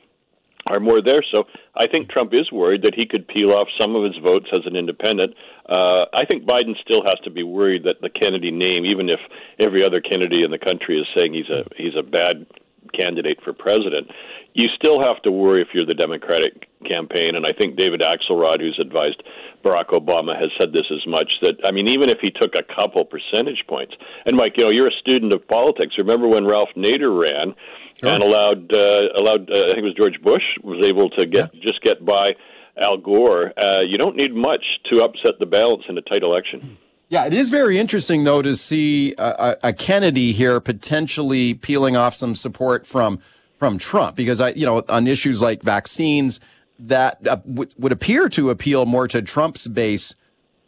are 0.67 0.81
more 0.81 1.03
there. 1.03 1.25
So 1.31 1.45
I 1.75 1.87
think 1.87 2.11
Trump 2.11 2.33
is 2.35 2.51
worried 2.51 2.83
that 2.83 2.95
he 2.95 3.07
could 3.07 3.27
peel 3.29 3.53
off 3.53 3.69
some 3.79 3.95
of 3.95 4.05
his 4.05 4.17
votes 4.23 4.47
as 4.53 4.63
an 4.67 4.77
independent. 4.77 5.35
Uh, 5.69 6.07
I 6.13 6.25
think 6.27 6.45
Biden 6.45 6.75
still 6.81 7.05
has 7.05 7.19
to 7.25 7.31
be 7.31 7.43
worried 7.43 7.85
that 7.85 8.01
the 8.01 8.11
Kennedy 8.11 8.51
name, 8.51 8.85
even 8.85 9.09
if 9.09 9.21
every 9.59 9.85
other 9.85 10.01
Kennedy 10.01 10.43
in 10.43 10.51
the 10.51 10.59
country 10.59 11.01
is 11.01 11.07
saying 11.15 11.35
he's 11.35 11.51
a 11.51 11.65
he's 11.77 11.97
a 11.97 12.03
bad 12.03 12.47
candidate 12.93 13.39
for 13.43 13.53
president, 13.53 14.09
you 14.55 14.69
still 14.75 15.01
have 15.01 15.23
to 15.23 15.31
worry 15.31 15.63
if 15.63 15.69
you're 15.75 15.87
the 15.87 15.95
Democratic 15.95 16.69
campaign. 16.87 17.35
And 17.35 17.47
I 17.47 17.53
think 17.53 17.77
David 17.77 18.01
Axelrod, 18.01 18.61
who's 18.61 18.79
advised 18.81 19.23
Barack 19.65 19.89
Obama, 19.89 20.39
has 20.39 20.51
said 20.59 20.73
this 20.73 20.87
as 20.91 21.07
much 21.07 21.33
that 21.43 21.57
I 21.65 21.71
mean, 21.71 21.89
even 21.89 22.09
if 22.09 22.19
he 22.21 22.31
took 22.31 22.55
a 22.55 22.63
couple 22.63 23.05
percentage 23.05 23.65
points, 23.69 23.95
and 24.25 24.37
Mike, 24.37 24.57
you 24.57 24.65
know, 24.65 24.71
you're 24.71 24.89
a 24.89 24.99
student 25.01 25.33
of 25.33 25.47
politics. 25.47 25.99
Remember 25.99 26.29
when 26.29 26.47
Ralph 26.47 26.71
Nader 26.77 27.19
ran? 27.19 27.55
and 28.03 28.23
allowed 28.23 28.73
uh, 28.73 29.09
allowed 29.19 29.51
uh, 29.51 29.71
I 29.71 29.75
think 29.75 29.79
it 29.79 29.85
was 29.85 29.95
George 29.95 30.21
Bush 30.23 30.43
was 30.63 30.85
able 30.85 31.09
to 31.11 31.27
get 31.27 31.53
just 31.55 31.83
get 31.83 32.05
by 32.05 32.35
Al 32.79 32.99
Gore. 32.99 33.59
Uh, 33.59 33.81
you 33.81 33.97
don't 33.97 34.17
need 34.17 34.35
much 34.35 34.65
to 34.91 35.01
upset 35.01 35.39
the 35.39 35.47
balance 35.47 35.85
in 35.89 35.97
a 35.97 36.03
tight 36.03 36.23
election. 36.23 36.77
Yeah, 37.09 37.25
it 37.25 37.33
is 37.33 37.51
very 37.51 37.79
interesting 37.79 38.25
though 38.25 38.43
to 38.43 38.57
see 38.57 39.15
a, 39.17 39.57
a, 39.63 39.73
Kennedy 39.73 40.33
here 40.33 40.59
potentially 40.59 41.55
peeling 41.55 41.97
off 41.97 42.17
some 42.17 42.35
support 42.35 42.87
from 42.87 43.21
from 43.59 43.79
Trump 43.79 44.17
because 44.17 44.41
I, 44.41 44.51
you 44.51 44.67
know, 44.67 44.83
on 44.89 45.07
issues 45.07 45.41
like 45.41 45.63
vaccines 45.63 46.41
that 46.79 47.27
uh, 47.27 47.37
w- 47.37 47.71
would 47.79 47.93
appear 47.93 48.29
to 48.31 48.51
appeal 48.51 48.87
more 48.87 49.09
to 49.09 49.23
Trump's 49.23 49.67
base 49.67 50.15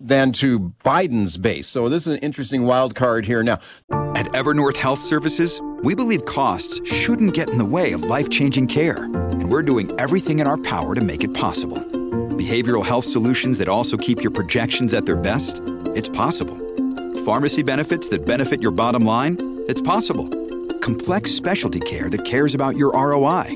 than 0.00 0.33
to 0.33 0.73
Biden's 0.85 1.37
base. 1.37 1.66
So 1.66 1.88
this 1.88 2.07
is 2.07 2.14
an 2.14 2.21
interesting 2.21 2.62
wild 2.62 2.95
card 2.95 3.26
here. 3.26 3.42
Now, 3.42 3.59
At 3.90 4.26
Evernorth 4.26 4.76
Health 4.76 5.00
Services, 5.00 5.61
we 5.83 5.95
believe 5.95 6.25
costs 6.25 6.80
shouldn't 6.90 7.35
get 7.35 7.50
in 7.50 7.59
the 7.59 7.64
way 7.64 7.92
of 7.92 8.04
life 8.04 8.30
changing 8.30 8.68
care, 8.68 9.04
and 9.04 9.50
we're 9.50 9.62
doing 9.62 9.92
everything 10.00 10.38
in 10.38 10.47
our 10.47 10.59
power 10.59 10.95
to 10.95 11.00
make 11.02 11.25
it 11.25 11.35
possible. 11.35 11.78
Behavioral 12.38 12.87
health 12.87 13.04
solutions 13.04 13.59
that 13.59 13.68
also 13.68 13.97
keep 13.97 14.23
your 14.23 14.30
projections 14.30 14.95
at 14.95 15.04
their 15.04 15.16
best? 15.16 15.61
It's 15.99 16.09
possible. 16.09 16.57
Pharmacy 17.25 17.64
benefits 17.64 18.09
that 18.11 18.25
benefit 18.25 18.62
your 18.62 18.71
bottom 18.71 19.05
line? 19.05 19.64
It's 19.67 19.81
possible. 19.81 20.28
Complex 20.78 21.33
specialty 21.33 21.81
care 21.81 22.09
that 22.09 22.25
cares 22.25 22.55
about 22.55 22.76
your 22.76 22.93
ROI? 22.93 23.47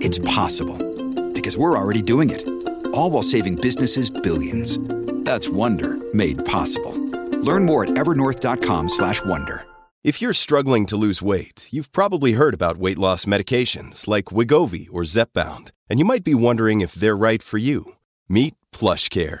It's 0.00 0.20
possible. 0.20 0.78
Because 1.32 1.58
we're 1.58 1.76
already 1.76 2.00
doing 2.00 2.30
it. 2.30 2.46
All 2.94 3.10
while 3.10 3.24
saving 3.24 3.56
businesses 3.56 4.10
billions. 4.10 4.78
That's 5.24 5.48
Wonder 5.48 5.98
made 6.14 6.44
possible. 6.44 6.94
Learn 7.42 7.66
more 7.66 7.82
at 7.82 7.90
evernorth.com/wonder. 7.90 9.58
If 10.04 10.22
you're 10.22 10.44
struggling 10.46 10.86
to 10.86 10.96
lose 10.96 11.20
weight, 11.20 11.68
you've 11.72 11.90
probably 11.90 12.32
heard 12.34 12.54
about 12.54 12.82
weight 12.84 12.98
loss 12.98 13.24
medications 13.24 14.06
like 14.06 14.32
Wegovy 14.36 14.86
or 14.92 15.02
Zepbound, 15.02 15.72
and 15.90 15.98
you 15.98 16.06
might 16.06 16.22
be 16.22 16.44
wondering 16.46 16.80
if 16.80 16.94
they're 16.94 17.24
right 17.28 17.42
for 17.42 17.58
you. 17.58 17.78
Meet 18.28 18.54
PlushCare, 18.70 19.40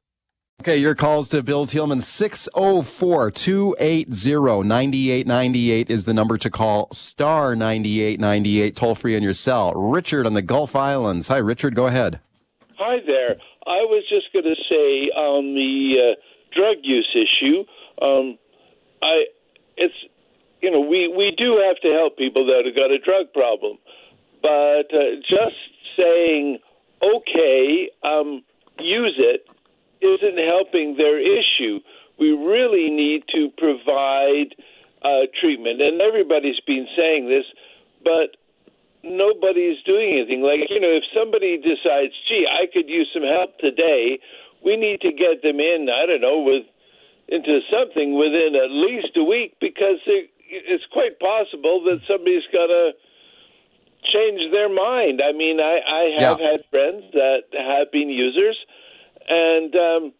Okay, 0.61 0.77
your 0.77 0.93
calls 0.93 1.27
to 1.29 1.41
Bill 1.41 1.65
Tieleman 1.65 2.03
604 2.03 3.31
280 3.31 4.63
9898 4.63 5.89
is 5.89 6.05
the 6.05 6.13
number 6.13 6.37
to 6.37 6.51
call. 6.51 6.87
Star 6.91 7.55
9898, 7.55 8.75
toll 8.75 8.93
free 8.93 9.15
on 9.15 9.23
your 9.23 9.33
cell. 9.33 9.73
Richard 9.73 10.27
on 10.27 10.35
the 10.35 10.43
Gulf 10.43 10.75
Islands. 10.75 11.29
Hi, 11.29 11.37
Richard, 11.37 11.73
go 11.73 11.87
ahead. 11.87 12.19
Hi 12.77 12.97
there. 13.07 13.37
I 13.65 13.81
was 13.89 14.03
just 14.07 14.31
going 14.33 14.45
to 14.45 14.53
say 14.69 15.09
on 15.17 15.55
the 15.55 16.11
uh, 16.11 16.21
drug 16.55 16.77
use 16.83 17.09
issue, 17.15 17.63
um, 17.99 18.37
I 19.01 19.25
it's 19.77 19.95
you 20.61 20.69
know 20.69 20.81
we 20.81 21.07
we 21.07 21.33
do 21.35 21.59
have 21.65 21.77
to 21.77 21.87
help 21.91 22.19
people 22.19 22.45
that 22.45 22.67
have 22.67 22.75
got 22.75 22.91
a 22.91 22.99
drug 22.99 23.33
problem, 23.33 23.79
but 24.43 24.93
uh, 24.93 25.15
just 25.27 25.57
saying 25.97 26.59
okay, 27.01 27.89
um, 28.03 28.43
use 28.77 29.15
it 29.17 29.47
isn't 30.01 30.37
helping 30.37 30.97
their 30.97 31.19
issue. 31.19 31.79
We 32.19 32.31
really 32.31 32.89
need 32.89 33.23
to 33.33 33.49
provide 33.57 34.53
uh, 35.01 35.25
treatment, 35.39 35.81
and 35.81 36.01
everybody's 36.01 36.59
been 36.67 36.87
saying 36.97 37.29
this, 37.29 37.45
but 38.03 38.37
nobody's 39.03 39.81
doing 39.83 40.13
anything. 40.13 40.41
Like, 40.41 40.69
you 40.69 40.79
know, 40.79 40.93
if 40.93 41.03
somebody 41.13 41.57
decides, 41.57 42.13
gee, 42.29 42.45
I 42.45 42.69
could 42.71 42.89
use 42.89 43.09
some 43.13 43.23
help 43.23 43.57
today, 43.57 44.19
we 44.63 44.77
need 44.77 45.01
to 45.01 45.11
get 45.11 45.41
them 45.41 45.59
in, 45.59 45.89
I 45.89 46.05
don't 46.05 46.21
know, 46.21 46.41
with 46.41 46.65
into 47.27 47.61
something 47.71 48.17
within 48.17 48.53
at 48.59 48.69
least 48.69 49.15
a 49.15 49.23
week 49.23 49.55
because 49.61 50.03
it, 50.05 50.29
it's 50.49 50.83
quite 50.91 51.17
possible 51.19 51.81
that 51.87 52.03
somebody's 52.05 52.43
got 52.51 52.67
to 52.67 52.91
change 54.11 54.51
their 54.51 54.67
mind. 54.67 55.21
I 55.23 55.31
mean, 55.31 55.59
I, 55.59 55.79
I 55.79 56.03
have 56.27 56.37
Yeah. 56.37 56.51
had 56.51 56.59
friends 56.69 57.03
that 57.13 57.47
have 57.55 57.91
been 57.91 58.09
users, 58.09 58.57
and 59.29 59.75
um, 59.75 60.13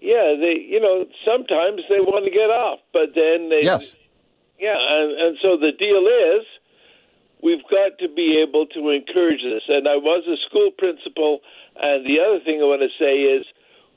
yeah, 0.00 0.34
they, 0.38 0.60
you 0.60 0.80
know, 0.80 1.06
sometimes 1.24 1.82
they 1.88 2.00
want 2.00 2.24
to 2.24 2.30
get 2.30 2.50
off, 2.50 2.80
but 2.92 3.14
then 3.14 3.48
they, 3.48 3.62
Yes. 3.62 3.96
yeah, 4.58 4.76
and, 4.76 5.12
and 5.18 5.38
so 5.40 5.56
the 5.56 5.72
deal 5.72 6.04
is 6.06 6.44
we've 7.42 7.64
got 7.70 7.98
to 8.00 8.08
be 8.08 8.42
able 8.46 8.66
to 8.66 8.90
encourage 8.90 9.42
this. 9.42 9.62
And 9.68 9.88
I 9.88 9.96
was 9.96 10.24
a 10.28 10.36
school 10.48 10.70
principal, 10.76 11.40
and 11.76 12.04
the 12.04 12.20
other 12.20 12.40
thing 12.44 12.60
I 12.60 12.64
want 12.64 12.82
to 12.82 12.92
say 12.98 13.22
is 13.22 13.46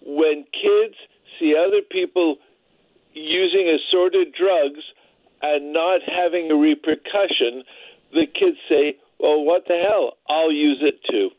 when 0.05 0.45
kids 0.53 0.95
see 1.39 1.55
other 1.55 1.81
people 1.89 2.38
using 3.13 3.67
assorted 3.67 4.33
drugs 4.33 4.83
and 5.41 5.73
not 5.73 6.01
having 6.05 6.51
a 6.51 6.55
repercussion, 6.55 7.63
the 8.13 8.25
kids 8.27 8.57
say, 8.67 8.97
well, 9.19 9.43
what 9.43 9.65
the 9.67 9.81
hell? 9.88 10.17
I'll 10.29 10.51
use 10.51 10.79
it 10.81 10.99
too. 11.09 11.29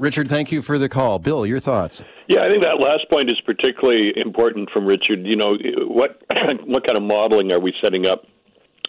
Richard, 0.00 0.28
thank 0.28 0.50
you 0.50 0.62
for 0.62 0.78
the 0.78 0.88
call. 0.88 1.18
Bill, 1.18 1.44
your 1.44 1.60
thoughts? 1.60 2.02
Yeah, 2.26 2.40
I 2.40 2.48
think 2.48 2.62
that 2.62 2.80
last 2.80 3.04
point 3.10 3.28
is 3.28 3.38
particularly 3.44 4.14
important 4.16 4.70
from 4.70 4.86
Richard. 4.86 5.26
You 5.26 5.36
know, 5.36 5.58
what 5.88 6.22
what 6.64 6.86
kind 6.86 6.96
of 6.96 7.02
modeling 7.02 7.52
are 7.52 7.60
we 7.60 7.74
setting 7.82 8.06
up 8.06 8.24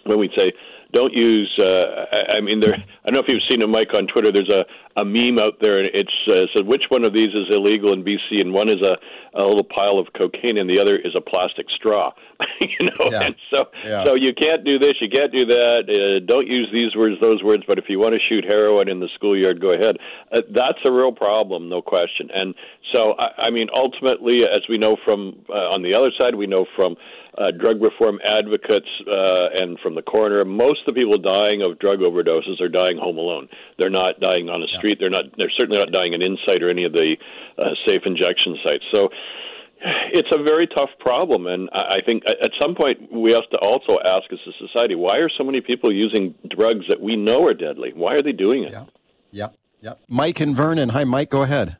when 0.04 0.18
we 0.18 0.30
say 0.34 0.54
don't 0.92 1.12
use? 1.12 1.50
Uh, 1.58 2.06
I 2.12 2.36
I 2.36 2.40
mean, 2.40 2.60
there. 2.60 2.74
I 2.74 3.10
don't 3.10 3.14
know 3.14 3.20
if 3.20 3.28
you've 3.28 3.42
seen 3.48 3.62
it, 3.62 3.66
Mike, 3.68 3.94
on 3.94 4.06
Twitter. 4.06 4.30
There's 4.32 4.50
a 4.50 4.64
a 4.94 5.04
meme 5.04 5.38
out 5.38 5.54
there, 5.60 5.78
and 5.78 5.88
it's 5.94 6.12
uh, 6.28 6.46
says 6.52 6.64
which 6.66 6.84
one 6.90 7.04
of 7.04 7.12
these 7.14 7.30
is 7.34 7.46
illegal 7.50 7.92
in 7.92 8.04
BC, 8.04 8.40
and 8.40 8.52
one 8.52 8.68
is 8.68 8.82
a 8.82 8.96
a 9.34 9.42
little 9.42 9.64
pile 9.64 9.98
of 9.98 10.08
cocaine, 10.16 10.58
and 10.58 10.68
the 10.68 10.78
other 10.78 10.96
is 10.96 11.14
a 11.16 11.20
plastic 11.20 11.66
straw. 11.70 12.12
you 12.60 12.86
know, 12.86 13.10
Yeah. 13.10 13.22
and 13.22 13.34
so 13.50 13.64
Yeah. 13.84 14.04
so 14.04 14.14
you 14.14 14.34
can't 14.34 14.64
do 14.64 14.78
this, 14.78 14.96
you 15.00 15.08
can't 15.08 15.32
do 15.32 15.46
that. 15.46 15.84
Uh, 15.88 16.24
don't 16.26 16.46
use 16.48 16.68
these 16.72 16.94
words, 16.94 17.16
those 17.20 17.42
words. 17.42 17.64
But 17.66 17.78
if 17.78 17.86
you 17.88 17.98
want 17.98 18.14
to 18.14 18.20
shoot 18.20 18.44
heroin 18.44 18.88
in 18.88 19.00
the 19.00 19.08
schoolyard, 19.14 19.60
go 19.60 19.70
ahead. 19.72 19.96
Uh, 20.30 20.42
that's 20.54 20.78
a 20.84 20.90
real 20.92 21.12
problem, 21.12 21.68
no 21.70 21.80
question. 21.80 22.28
And 22.34 22.54
so, 22.92 23.14
I, 23.18 23.46
I 23.46 23.50
mean, 23.50 23.68
ultimately, 23.74 24.42
as 24.44 24.62
we 24.68 24.76
know 24.76 24.96
from 25.02 25.36
uh, 25.48 25.70
on 25.72 25.82
the 25.82 25.94
other 25.94 26.10
side, 26.18 26.34
we 26.34 26.46
know 26.46 26.66
from 26.76 26.96
uh, 27.38 27.50
drug 27.50 27.80
reform 27.80 28.18
advocates 28.24 28.88
uh, 29.08 29.48
and 29.54 29.78
from 29.80 29.94
the 29.94 30.02
coroner, 30.02 30.44
most 30.44 30.80
of 30.86 30.94
the 30.94 31.00
people 31.00 31.18
dying 31.18 31.62
of 31.62 31.78
drug 31.78 32.00
overdoses 32.00 32.60
are 32.60 32.68
dying 32.68 32.98
home 32.98 33.16
alone. 33.16 33.48
They're 33.78 33.90
not 33.90 34.20
dying 34.20 34.48
on 34.48 34.62
a 34.62 34.68
street. 34.78 34.98
They're 35.00 35.10
not. 35.10 35.24
They're 35.36 35.52
certainly 35.56 35.78
not 35.78 35.92
dying 35.92 36.12
in 36.12 36.22
Insite 36.22 36.62
or 36.62 36.70
any 36.70 36.84
of 36.84 36.92
the 36.92 37.16
uh, 37.58 37.70
safe 37.86 38.02
injection 38.04 38.58
sites. 38.62 38.84
So 38.90 39.08
it's 40.12 40.28
a 40.30 40.42
very 40.42 40.66
tough 40.66 40.90
problem, 41.00 41.46
and 41.46 41.68
I 41.72 41.96
I 41.96 42.00
think 42.04 42.24
at 42.26 42.50
some 42.60 42.74
point 42.74 43.12
we 43.12 43.32
have 43.32 43.48
to 43.50 43.56
also 43.58 43.98
ask 44.04 44.30
as 44.32 44.38
a 44.46 44.66
society, 44.66 44.94
why 44.94 45.16
are 45.16 45.30
so 45.30 45.44
many 45.44 45.60
people 45.60 45.92
using 45.92 46.34
drugs 46.50 46.84
that 46.88 47.00
we 47.00 47.16
know 47.16 47.46
are 47.46 47.54
deadly? 47.54 47.92
Why 47.94 48.14
are 48.14 48.22
they 48.22 48.32
doing 48.32 48.64
it? 48.64 48.72
Yeah. 48.72 48.84
Yep. 49.32 49.54
Yep. 49.80 50.00
Mike 50.08 50.40
and 50.40 50.54
Vernon. 50.54 50.90
Hi, 50.90 51.04
Mike. 51.04 51.30
Go 51.30 51.42
ahead. 51.42 51.76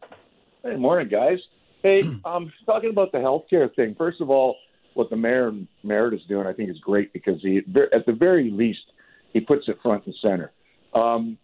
Hey, 0.64 0.76
morning, 0.76 1.09
guys. 1.09 1.38
Hey, 1.82 2.02
um, 2.25 2.52
talking 2.66 2.90
about 2.90 3.12
the 3.12 3.18
healthcare 3.18 3.73
thing. 3.75 3.94
First 3.97 4.21
of 4.21 4.30
all, 4.30 4.56
what 4.94 5.11
the 5.11 5.16
mayor 5.16 5.52
Merritt 5.82 6.14
is 6.14 6.20
doing, 6.28 6.46
I 6.46 6.52
think, 6.52 6.70
is 6.70 6.78
great 6.78 7.12
because 7.12 7.40
he, 7.42 7.58
at 7.58 8.06
the 8.06 8.12
very 8.12 8.50
least, 8.50 8.92
he 9.32 9.40
puts 9.40 9.68
it 9.68 9.78
front 9.82 10.06
and 10.06 10.14
center. 10.20 10.52
Um, 10.94 11.38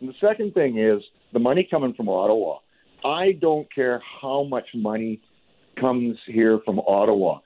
and 0.00 0.08
the 0.08 0.14
second 0.20 0.54
thing 0.54 0.78
is 0.78 1.02
the 1.32 1.38
money 1.38 1.66
coming 1.68 1.94
from 1.94 2.08
Ottawa. 2.08 2.58
I 3.04 3.32
don't 3.40 3.72
care 3.74 4.00
how 4.20 4.44
much 4.44 4.66
money 4.74 5.20
comes 5.80 6.16
here 6.26 6.60
from 6.64 6.78
Ottawa. 6.80 7.40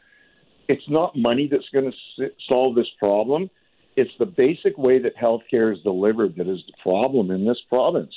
it's 0.68 0.88
not 0.88 1.16
money 1.16 1.48
that's 1.50 1.68
going 1.72 1.90
to 2.18 2.28
solve 2.48 2.74
this 2.74 2.88
problem. 2.98 3.50
It's 3.96 4.10
the 4.18 4.26
basic 4.26 4.76
way 4.76 4.98
that 5.00 5.16
healthcare 5.16 5.72
is 5.72 5.82
delivered 5.82 6.36
that 6.36 6.48
is 6.48 6.60
the 6.66 6.72
problem 6.82 7.30
in 7.30 7.46
this 7.46 7.58
province. 7.68 8.12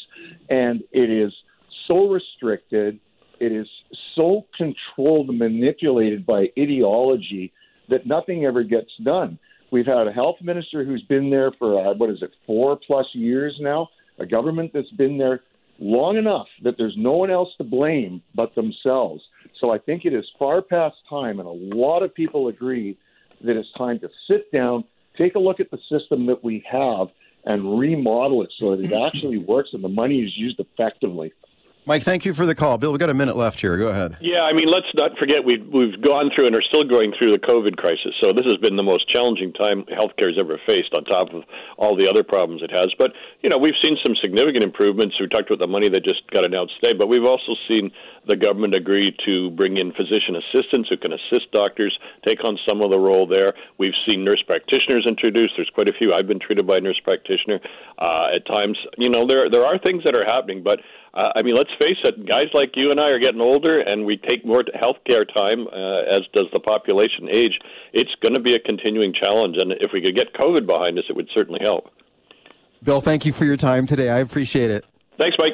And 0.49 0.83
it 0.91 1.09
is 1.09 1.31
so 1.87 2.09
restricted, 2.09 2.99
it 3.39 3.51
is 3.51 3.67
so 4.15 4.45
controlled 4.57 5.29
and 5.29 5.39
manipulated 5.39 6.25
by 6.25 6.47
ideology 6.57 7.51
that 7.89 8.05
nothing 8.05 8.45
ever 8.45 8.63
gets 8.63 8.91
done. 9.03 9.39
We've 9.71 9.85
had 9.85 10.07
a 10.07 10.11
health 10.11 10.37
minister 10.41 10.83
who's 10.83 11.03
been 11.03 11.29
there 11.29 11.51
for, 11.57 11.79
uh, 11.79 11.93
what 11.93 12.09
is 12.09 12.21
it, 12.21 12.31
four 12.45 12.77
plus 12.87 13.05
years 13.13 13.55
now, 13.59 13.89
a 14.17 14.25
government 14.25 14.71
that's 14.73 14.91
been 14.91 15.17
there 15.17 15.41
long 15.79 16.17
enough 16.17 16.47
that 16.63 16.75
there's 16.77 16.95
no 16.97 17.13
one 17.13 17.31
else 17.31 17.49
to 17.57 17.63
blame 17.63 18.21
but 18.35 18.53
themselves. 18.55 19.23
So 19.59 19.71
I 19.71 19.77
think 19.77 20.05
it 20.05 20.13
is 20.13 20.25
far 20.37 20.61
past 20.61 20.97
time, 21.09 21.39
and 21.39 21.47
a 21.47 21.75
lot 21.75 22.03
of 22.03 22.13
people 22.13 22.47
agree 22.47 22.97
that 23.41 23.55
it's 23.55 23.71
time 23.77 23.99
to 23.99 24.09
sit 24.27 24.51
down, 24.51 24.83
take 25.17 25.35
a 25.35 25.39
look 25.39 25.59
at 25.59 25.71
the 25.71 25.79
system 25.89 26.25
that 26.25 26.43
we 26.43 26.63
have, 26.69 27.07
and 27.45 27.79
remodel 27.79 28.43
it 28.43 28.51
so 28.59 28.75
that 28.75 28.83
it 28.83 28.93
actually 29.07 29.37
works 29.37 29.69
and 29.73 29.83
the 29.83 29.89
money 29.89 30.21
is 30.21 30.37
used 30.37 30.59
effectively. 30.59 31.31
Mike, 31.85 32.03
thank 32.03 32.25
you 32.25 32.33
for 32.33 32.45
the 32.45 32.53
call. 32.53 32.77
Bill, 32.77 32.91
we've 32.91 32.99
got 32.99 33.09
a 33.09 33.15
minute 33.15 33.35
left 33.35 33.61
here. 33.61 33.77
Go 33.77 33.87
ahead. 33.87 34.17
Yeah, 34.21 34.41
I 34.41 34.53
mean, 34.53 34.69
let's 34.69 34.91
not 34.93 35.17
forget 35.17 35.43
we've 35.43 35.65
we've 35.73 35.99
gone 36.01 36.29
through 36.33 36.47
and 36.47 36.55
are 36.55 36.61
still 36.61 36.83
going 36.83 37.13
through 37.17 37.31
the 37.31 37.41
COVID 37.41 37.77
crisis. 37.77 38.13
So 38.19 38.33
this 38.33 38.45
has 38.45 38.57
been 38.57 38.75
the 38.75 38.83
most 38.83 39.09
challenging 39.09 39.53
time 39.53 39.85
healthcare 39.89 40.27
has 40.27 40.37
ever 40.37 40.59
faced, 40.67 40.93
on 40.93 41.03
top 41.05 41.33
of 41.33 41.43
all 41.77 41.95
the 41.95 42.07
other 42.07 42.23
problems 42.23 42.61
it 42.61 42.69
has. 42.69 42.93
But 42.97 43.13
you 43.41 43.49
know, 43.49 43.57
we've 43.57 43.79
seen 43.81 43.97
some 44.03 44.13
significant 44.21 44.63
improvements. 44.63 45.15
We 45.19 45.27
talked 45.27 45.49
about 45.49 45.59
the 45.59 45.71
money 45.71 45.89
that 45.89 46.03
just 46.03 46.29
got 46.29 46.43
announced 46.43 46.75
today, 46.79 46.93
but 46.93 47.07
we've 47.07 47.25
also 47.25 47.55
seen 47.67 47.91
the 48.27 48.35
government 48.35 48.75
agree 48.75 49.15
to 49.25 49.49
bring 49.51 49.77
in 49.77 49.91
physician 49.93 50.35
assistants 50.35 50.89
who 50.89 50.97
can 50.97 51.13
assist 51.13 51.49
doctors, 51.51 51.97
take 52.23 52.43
on 52.43 52.59
some 52.67 52.81
of 52.81 52.91
the 52.91 52.99
role 52.99 53.25
there. 53.25 53.53
We've 53.79 53.97
seen 54.05 54.23
nurse 54.23 54.43
practitioners 54.45 55.07
introduced. 55.07 55.53
There's 55.57 55.71
quite 55.73 55.87
a 55.87 55.93
few. 55.93 56.13
I've 56.13 56.27
been 56.27 56.39
treated 56.39 56.67
by 56.67 56.77
a 56.77 56.81
nurse 56.81 56.99
practitioner 57.01 57.59
uh, 57.97 58.35
at 58.35 58.45
times. 58.45 58.77
You 58.97 59.09
know, 59.09 59.25
there 59.25 59.49
there 59.49 59.65
are 59.65 59.79
things 59.79 60.03
that 60.03 60.13
are 60.13 60.25
happening, 60.25 60.61
but 60.61 60.79
uh, 61.13 61.29
I 61.35 61.41
mean, 61.41 61.55
let's 61.57 61.71
face 61.79 61.97
it, 62.03 62.27
guys 62.27 62.47
like 62.53 62.71
you 62.75 62.91
and 62.91 62.99
I 62.99 63.09
are 63.09 63.19
getting 63.19 63.41
older, 63.41 63.79
and 63.79 64.05
we 64.05 64.17
take 64.17 64.45
more 64.45 64.63
health 64.79 64.97
care 65.05 65.25
time, 65.25 65.67
uh, 65.67 66.01
as 66.01 66.23
does 66.33 66.47
the 66.53 66.59
population 66.59 67.27
age. 67.29 67.59
It's 67.93 68.13
going 68.21 68.33
to 68.33 68.39
be 68.39 68.55
a 68.55 68.59
continuing 68.59 69.13
challenge, 69.13 69.57
and 69.57 69.71
if 69.73 69.91
we 69.93 70.01
could 70.01 70.15
get 70.15 70.33
COVID 70.33 70.65
behind 70.65 70.99
us, 70.99 71.05
it 71.09 71.15
would 71.15 71.29
certainly 71.33 71.59
help. 71.61 71.89
Bill, 72.83 73.01
thank 73.01 73.25
you 73.25 73.33
for 73.33 73.45
your 73.45 73.57
time 73.57 73.87
today. 73.87 74.09
I 74.09 74.19
appreciate 74.19 74.69
it. 74.69 74.85
Thanks, 75.17 75.35
Mike. 75.37 75.53